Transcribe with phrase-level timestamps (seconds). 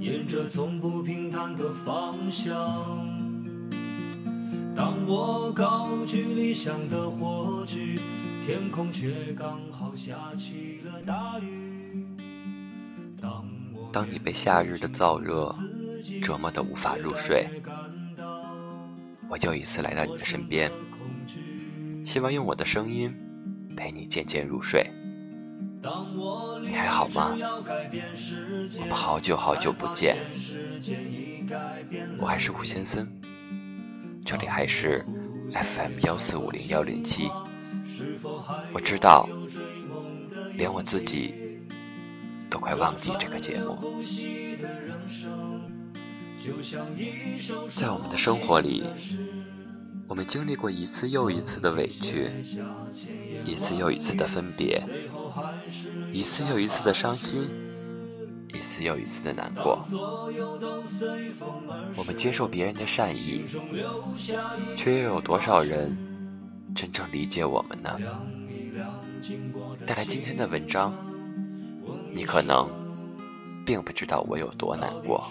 [0.00, 2.56] 沿着从不平坦的方向。
[4.74, 7.96] 当我高举理想的火炬，
[8.46, 12.06] 天空却刚好下起了大雨。
[13.92, 15.54] 当你被夏日的燥热
[16.22, 17.46] 折磨得无法入睡，
[19.28, 20.70] 我又一次来到你的身边，
[22.06, 23.14] 希望用我的声音
[23.76, 24.90] 陪你渐渐入睡。
[26.60, 27.34] 你还好吗？
[28.78, 30.16] 我们好久好久不见。
[32.18, 33.08] 我还是吴先生，
[34.24, 35.04] 这里还是
[35.52, 37.30] FM 幺四五零幺零七。
[38.72, 39.26] 我知道，
[40.54, 41.34] 连我自己
[42.50, 43.78] 都快忘记这个节目。
[47.68, 48.84] 在我们的生活里，
[50.10, 52.28] 我们经历过一次又一次的委屈，
[53.46, 54.82] 一次又一次的分别。
[56.12, 57.48] 一次又一次的伤心，
[58.52, 59.78] 一次又一次的难过。
[61.96, 63.44] 我们接受别人的善意，
[64.76, 65.96] 却又有多少人
[66.74, 67.96] 真正理解我们呢？
[69.86, 70.92] 带来今天的文章，
[72.12, 72.68] 你可能
[73.64, 75.30] 并不知道我有多难过。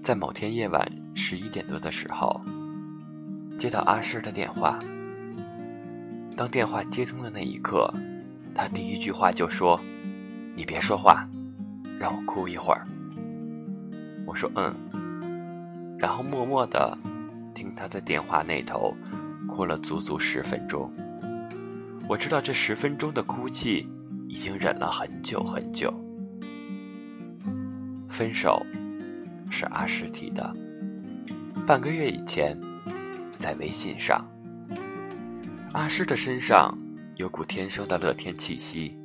[0.00, 2.40] 在某天夜晚十一点多的时候，
[3.58, 4.78] 接到阿诗的电话。
[6.36, 7.92] 当电话接通的那一刻，
[8.54, 9.78] 他第一句话就说
[10.56, 11.28] ：“你别说话，
[11.98, 12.84] 让我哭一会儿。”
[14.26, 14.74] 我说：“嗯。”
[15.98, 16.96] 然后默默的
[17.54, 18.96] 听他在电话那头
[19.46, 20.90] 哭了足足十分钟。
[22.08, 23.86] 我知道这十分钟的哭泣
[24.26, 25.92] 已经忍了很久很久。
[28.08, 28.64] 分手
[29.50, 30.56] 是阿诗提的，
[31.70, 32.60] 半个月以前，
[33.38, 34.28] 在微信上。
[35.72, 36.76] 阿诗的身上
[37.14, 38.98] 有股天生的乐天气息，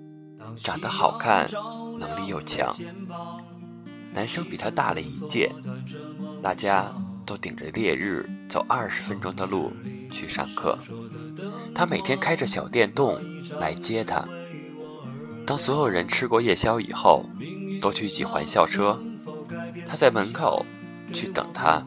[0.58, 1.48] 长得好看，
[2.00, 2.76] 能力又强。
[4.12, 5.54] 男生比他大了一届，
[6.42, 6.92] 大家
[7.24, 9.72] 都顶着烈日走二十分钟的路
[10.10, 10.76] 去上课。
[11.76, 13.16] 他每天开着小电动
[13.60, 14.26] 来接他。
[15.46, 17.30] 当所有人吃过夜宵以后，
[17.80, 19.00] 都去挤环校车，
[19.88, 20.66] 他在门口
[21.14, 21.86] 去等他，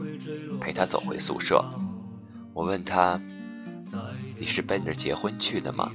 [0.61, 1.65] 陪他走回宿舍。
[2.53, 3.21] 我问他。
[4.41, 5.91] 你是奔着结婚去的吗？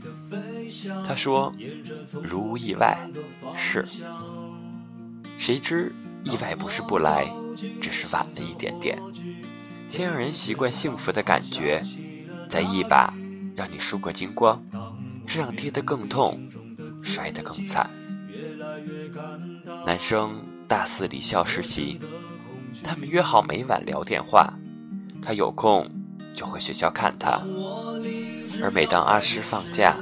[1.07, 1.53] 他说
[2.21, 2.99] ：“如无意外，
[3.55, 3.85] 是。”
[5.39, 5.93] 谁知
[6.25, 7.31] 意外不是不来，
[7.81, 8.99] 只是晚了一点点。
[9.87, 11.81] 先让人习惯幸福的感觉，
[12.49, 13.13] 再一把
[13.55, 14.61] 让你输个精光，
[15.25, 16.37] 这样跌得更痛，
[17.01, 17.89] 摔得更惨。
[19.85, 21.97] 男生大四离校实习，
[22.81, 24.53] 他们约好每晚聊电话，
[25.21, 25.89] 他有空
[26.35, 27.41] 就回学校看他。
[28.61, 29.95] 而每当阿诗放假，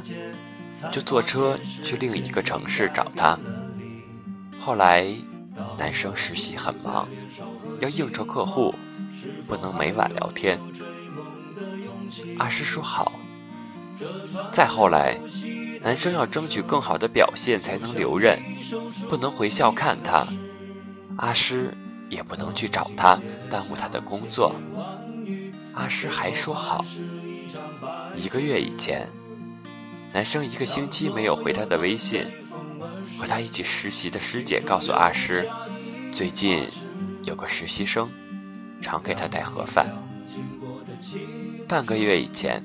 [0.91, 3.37] 就坐车去另一个城市找他。
[4.59, 5.07] 后来，
[5.77, 7.07] 男生实习很忙，
[7.79, 8.73] 要应酬客户，
[9.47, 10.59] 不能每晚聊天。
[12.37, 13.11] 阿诗说好。
[14.51, 15.17] 再后来，
[15.81, 18.39] 男生要争取更好的表现才能留任，
[19.07, 20.25] 不能回校看他，
[21.17, 21.73] 阿诗
[22.11, 23.17] 也不能去找他，
[23.49, 24.53] 耽误他的工作。
[25.73, 26.85] 阿诗还说好。
[28.15, 29.07] 一个月以前，
[30.13, 32.27] 男生一个星期没有回他的微信。
[33.17, 35.47] 和他一起实习的师姐告诉阿诗，
[36.11, 36.67] 最近
[37.23, 38.09] 有个实习生，
[38.81, 39.87] 常给他带盒饭。
[41.67, 42.63] 半个月以前，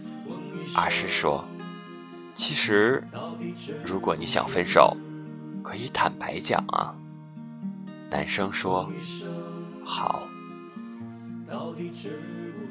[0.74, 1.44] 阿诗说
[2.36, 3.04] ：“其实，
[3.84, 4.96] 如果你想分手，
[5.62, 6.96] 可以坦白讲啊。”
[8.10, 8.90] 男生说
[9.84, 10.22] ：“好。”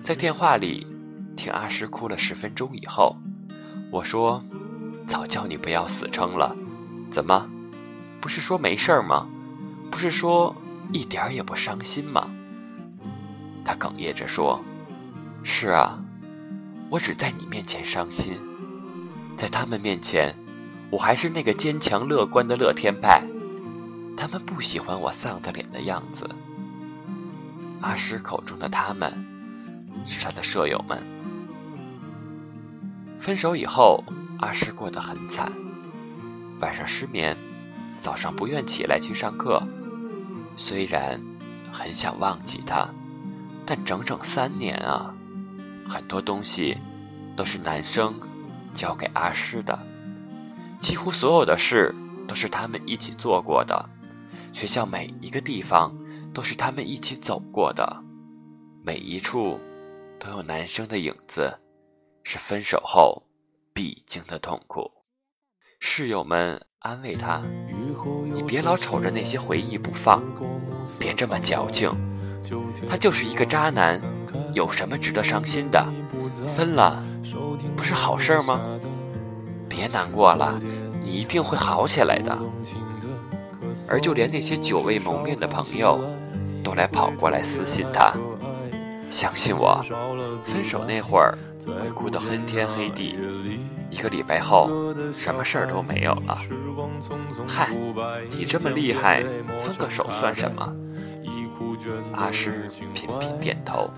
[0.03, 0.87] 在电话里。
[1.37, 3.13] 听阿诗哭了十分钟以后，
[3.91, 4.41] 我说
[5.05, 6.55] ：“早叫你不要死撑了，
[7.11, 7.45] 怎么？
[8.21, 9.27] 不是说没事儿吗？
[9.91, 10.55] 不是说
[10.93, 12.29] 一点儿也不伤心吗？”
[13.65, 14.63] 他哽咽着说
[15.43, 16.01] ：“是啊，
[16.89, 18.39] 我只在你面前伤心，
[19.35, 20.33] 在他们面前，
[20.89, 23.21] 我还是那个坚强乐观的乐天派。
[24.17, 26.29] 他们不喜欢我丧着脸的样子。”
[27.81, 29.13] 阿诗口中的他们，
[30.07, 31.03] 是他的舍友们。
[33.19, 34.03] 分手以后，
[34.39, 35.51] 阿诗过得很惨，
[36.59, 37.35] 晚上失眠，
[37.99, 39.61] 早上不愿起来去上课。
[40.55, 41.19] 虽然
[41.71, 42.87] 很想忘记他，
[43.65, 45.13] 但整整三年啊，
[45.87, 46.77] 很多东西
[47.35, 48.13] 都是男生
[48.73, 49.77] 交给阿诗的，
[50.79, 51.93] 几乎所有的事
[52.27, 53.89] 都是他们一起做过的，
[54.55, 55.93] 学校每一个地方
[56.33, 58.01] 都是他们一起走过的，
[58.81, 59.59] 每一处
[60.17, 61.53] 都有男生的影子，
[62.23, 63.21] 是分手后
[63.73, 64.89] 必经的痛苦。
[65.81, 67.43] 室友们安慰他
[68.33, 70.23] ：“你别老瞅着那些回忆不放，
[70.97, 71.91] 别这么矫情。
[72.89, 74.01] 他就是一个渣男，
[74.53, 75.85] 有什么值得伤心的？
[76.55, 77.03] 分了，
[77.75, 78.61] 不是好事吗？
[79.67, 80.57] 别难过了，
[81.01, 82.33] 你一定会好起来的。”
[83.89, 85.99] 而就连那些久未谋面的朋友，
[86.63, 88.13] 都来跑过来私信他
[89.09, 89.83] ：“相信我，
[90.41, 93.17] 分手那会儿会哭得昏天黑地。”
[93.91, 94.69] 一个礼拜后，
[95.13, 96.37] 什么事儿都没有了。
[97.47, 97.69] 嗨，
[98.29, 99.23] 你这么厉害，
[99.63, 100.75] 分个手算什么？
[102.13, 103.89] 阿诗频频点头，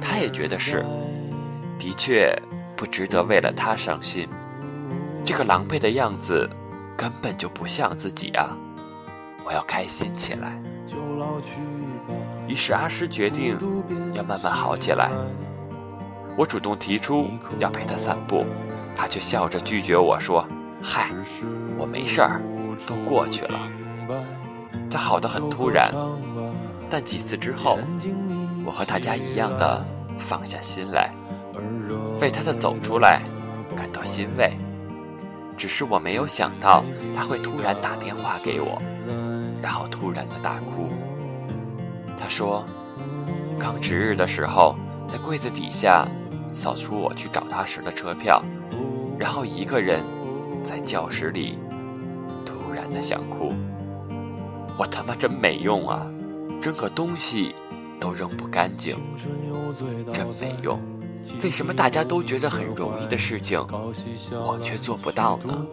[0.00, 0.84] 他也觉得是，
[1.78, 2.36] 的确
[2.76, 4.28] 不值得为了他伤心。
[5.24, 6.48] 这个狼狈的样子，
[6.96, 8.56] 根本就不像自己啊！
[9.46, 10.60] 我要开心起来。
[12.48, 13.56] 于是阿诗决定
[14.12, 15.10] 要慢慢好起来。
[16.36, 17.28] 我主动提出
[17.60, 18.44] 要陪他散步。
[18.98, 20.42] 他却笑着拒绝我说
[20.82, 21.10] ：“嗨，
[21.76, 22.40] 我没事儿，
[22.86, 23.60] 都过去了。”
[24.90, 25.92] 他好的很突然，
[26.88, 27.78] 但几次之后，
[28.64, 29.84] 我和大家一样的
[30.18, 31.12] 放下心来，
[32.18, 33.20] 为他的走出来
[33.76, 34.56] 感到欣慰。
[35.56, 38.80] 只是我没有想到他会突然打电话给我，
[39.62, 40.90] 然后突然的大哭。
[42.18, 42.64] 他说
[43.58, 44.76] ：“刚值日的时候，
[45.08, 46.06] 在柜子底下
[46.52, 48.42] 扫出我去找他时的车票。”
[49.18, 50.04] 然后一个人
[50.62, 51.58] 在教室里
[52.44, 53.54] 突然的想哭，
[54.76, 56.06] 我他妈真没用啊！
[56.60, 57.54] 扔个东西
[57.98, 58.96] 都扔不干净，
[60.12, 60.78] 真没用。
[61.42, 63.58] 为什么大家都觉得很容易的事情，
[64.32, 65.66] 我却做不到呢？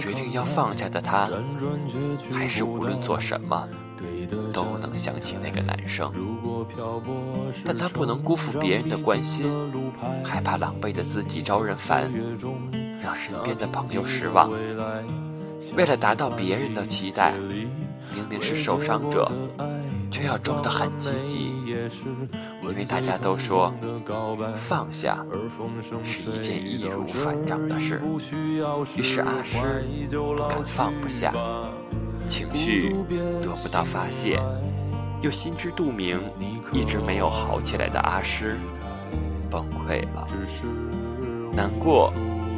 [0.00, 1.28] 决定要放下的他，
[2.32, 3.68] 还是无论做什么
[4.52, 6.12] 都能想起那个男生。
[7.64, 9.50] 但他不能辜负别人的关心，
[10.24, 12.12] 害怕狼狈的自己招人烦，
[13.02, 14.50] 让身边的朋友失望。
[15.76, 17.34] 为了达到别人的期待，
[18.14, 19.28] 明明是受伤者。
[20.10, 21.52] 却要装得很积极，
[22.62, 23.72] 因为大家都说
[24.56, 25.24] 放下
[26.04, 28.00] 是一件易如反掌的事。
[28.96, 31.32] 于是阿诗不敢放不下，
[32.26, 32.96] 情绪
[33.42, 34.40] 得不到发泄，
[35.20, 36.20] 又心知肚明
[36.72, 38.56] 一直没有好起来的阿诗
[39.50, 40.26] 崩溃了。
[41.52, 42.12] 难过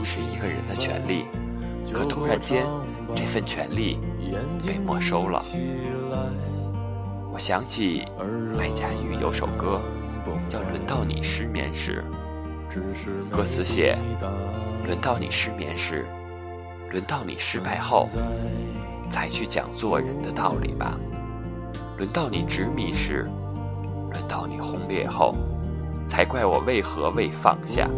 [0.04, 1.26] 是一个人的权利，
[1.92, 2.66] 可突然间
[3.14, 3.98] 这份权利
[4.66, 5.42] 被没收了。
[7.32, 8.04] 我想起
[8.58, 9.80] 白家玉有首歌，
[10.48, 12.04] 叫《轮到你失眠时》，
[13.30, 13.96] 歌词写：
[14.84, 16.04] 轮到你失眠时，
[16.90, 18.08] 轮到你失败后，
[19.10, 20.98] 才去讲做人的道理吧；
[21.98, 23.28] 轮到你执迷时，
[24.12, 25.34] 轮到你轰烈后，
[26.08, 27.88] 才怪我为何未放下。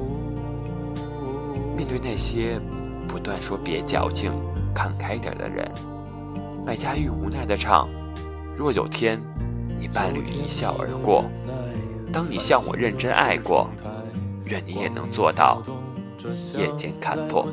[1.74, 2.60] 面对那些
[3.08, 4.30] 不断说别矫情、
[4.74, 5.68] 看开点的人，
[6.66, 7.88] 白家玉无奈地唱。
[8.54, 9.20] 若有天，
[9.76, 11.24] 你伴侣一笑而过，
[12.12, 13.68] 当你向我认真爱过，
[14.44, 15.62] 愿你也能做到
[16.54, 17.48] 夜间看破。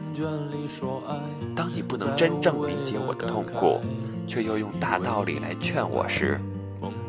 [1.56, 3.80] 当你不能真正理解我的痛苦，
[4.28, 6.40] 却又用大道理来劝我时，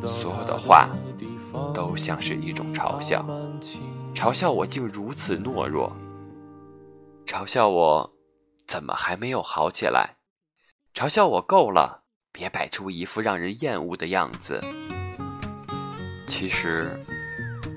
[0.07, 0.89] 所有的话
[1.75, 3.25] 都像是一种嘲笑，
[4.15, 5.93] 嘲笑我竟如此懦弱，
[7.27, 8.11] 嘲笑我
[8.67, 10.17] 怎么还没有好起来，
[10.95, 12.00] 嘲笑我够了。
[12.33, 14.63] 别摆出一副让人厌恶的样子。
[16.27, 16.99] 其实，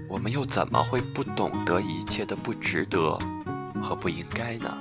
[0.07, 3.17] 我们又怎么会不懂得一切的不值得
[3.81, 4.77] 和不应该呢？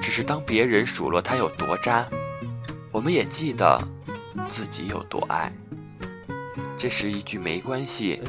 [0.00, 2.06] 只是当别人数落他有多渣，
[2.90, 3.78] 我们也记得
[4.48, 5.52] 自己有多爱。
[6.78, 8.20] 这是一句没关系，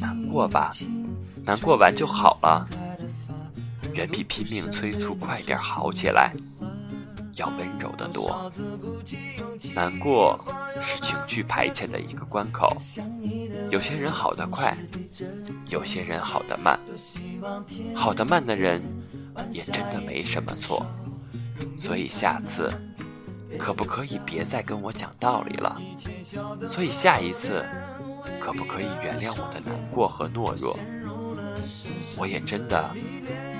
[0.00, 0.70] 难过吧，
[1.44, 2.66] 难过完就好了，
[3.92, 6.32] 远比拼命催促快点好起来。
[7.40, 8.52] 要温柔的多。
[9.74, 10.38] 难过
[10.82, 12.76] 是情绪排遣的一个关口。
[13.70, 14.76] 有些人好得快，
[15.68, 16.78] 有些人好得慢。
[17.94, 18.82] 好得慢的人
[19.50, 20.86] 也真的没什么错。
[21.78, 22.70] 所以下次
[23.58, 25.80] 可不可以别再跟我讲道理了？
[26.68, 27.64] 所以下一次
[28.38, 30.78] 可不可以原谅我的难过和懦弱？
[32.18, 32.90] 我也真的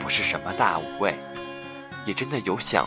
[0.01, 1.15] 不是什么大无畏，
[2.07, 2.87] 也真的有想。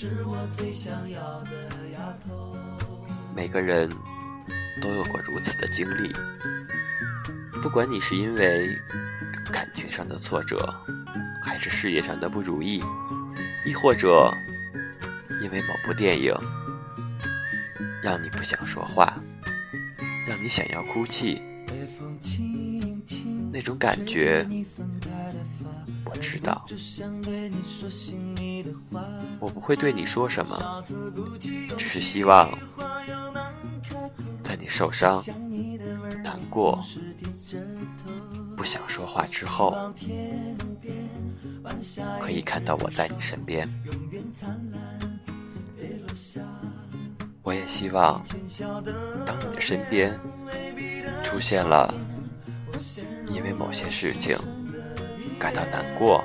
[0.00, 1.50] 是我最想要的
[1.92, 2.56] 丫头。
[3.36, 3.86] 每个人
[4.80, 6.10] 都有过如此的经历，
[7.60, 8.74] 不管你是因为
[9.52, 10.74] 感情上的挫折，
[11.42, 12.82] 还是事业上的不如意，
[13.66, 14.34] 亦或者
[15.42, 16.34] 因为某部电影
[18.02, 19.20] 让你不想说话，
[20.26, 21.42] 让你想要哭泣，
[23.52, 24.46] 那种感觉
[26.10, 26.64] 我知道。
[29.38, 30.84] 我不会对你说什么，
[31.78, 32.50] 只是希望
[34.42, 35.22] 在你受伤、
[36.24, 36.82] 难过、
[38.56, 39.92] 不想说话之后，
[42.20, 43.68] 可以看到我在你身边。
[47.42, 48.22] 我也希望，
[49.24, 50.18] 当你的身边
[51.24, 51.92] 出现了
[53.28, 54.36] 因为某些事情
[55.40, 56.22] 感到难过、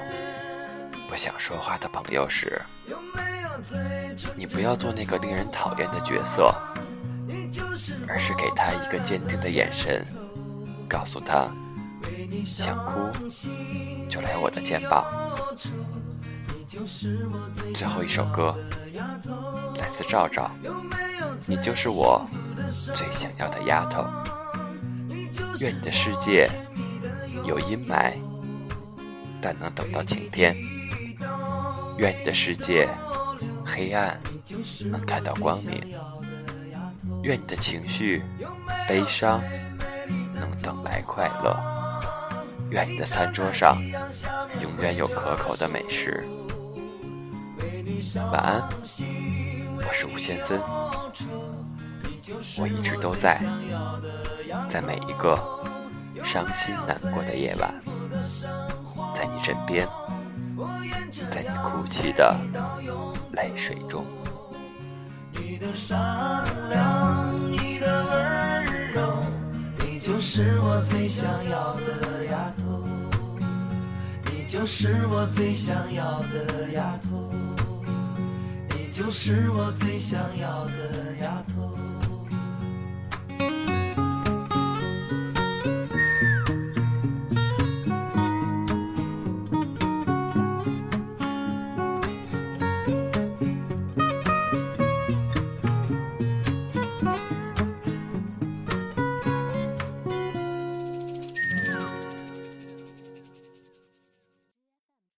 [1.10, 2.62] 不想说话的朋友时，
[4.36, 6.54] 你不要做那个令人讨厌的角色，
[8.10, 10.06] 而是给他一个坚定的眼神，
[10.90, 11.50] 告诉他，
[12.44, 13.10] 想哭
[14.10, 15.06] 就来我的肩膀。
[17.74, 18.54] 最后一首歌
[19.78, 20.52] 来自赵赵，
[21.48, 22.22] 你就是我
[22.94, 24.04] 最想要的丫头。
[25.62, 26.50] 愿你的世界
[27.46, 28.12] 有阴霾，
[29.46, 30.56] 但能等到晴天；
[32.00, 32.90] 愿你的世界
[33.64, 34.20] 黑暗，
[34.90, 35.80] 能看到光明；
[37.22, 38.24] 愿你的情绪
[38.88, 39.40] 悲伤，
[40.34, 41.56] 能等来快乐；
[42.72, 43.80] 愿你的餐桌上
[44.64, 46.26] 永远有可口的美食。
[48.16, 48.68] 晚安，
[49.78, 50.60] 我是吴先森，
[52.58, 53.40] 我一直都在，
[54.72, 55.40] 在每一个
[56.24, 57.72] 伤心难过的夜晚，
[59.16, 59.88] 在你枕边，
[61.32, 62.36] 在你哭泣的
[63.32, 64.06] 泪水中。
[65.32, 65.98] 你的善
[66.70, 69.24] 良，你的温柔，
[69.80, 72.84] 你就是我最想要的丫头，
[74.26, 77.32] 你就是我最想要的丫头。
[78.70, 80.95] 你就是我最想要的。